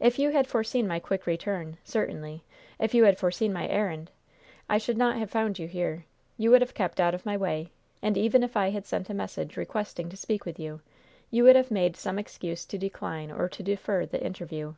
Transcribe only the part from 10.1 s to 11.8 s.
speak with you, you would have